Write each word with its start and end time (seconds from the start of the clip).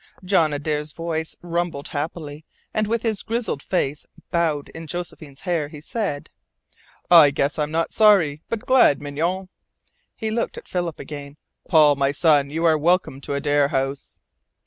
John 0.23 0.51
Adare's 0.51 0.93
voice 0.93 1.35
rumbled 1.43 1.89
happily, 1.89 2.43
and 2.73 2.87
with 2.87 3.03
his 3.03 3.21
grizzled 3.21 3.61
face 3.61 4.03
bowed 4.31 4.69
in 4.69 4.87
Josephine's 4.87 5.41
hair 5.41 5.67
he 5.67 5.79
said: 5.79 6.31
"I 7.11 7.29
guess 7.29 7.59
I'm 7.59 7.69
not 7.69 7.93
sorry 7.93 8.41
but 8.49 8.65
glad, 8.65 8.99
Mignonne." 8.99 9.49
He 10.15 10.31
looked 10.31 10.57
at 10.57 10.67
Philip 10.67 10.97
again. 10.99 11.37
"Paul, 11.67 11.97
my 11.97 12.11
son, 12.11 12.49
you 12.49 12.65
are 12.65 12.79
welcome 12.79 13.21
to 13.21 13.33
Adare 13.35 13.67
House!" 13.67 14.17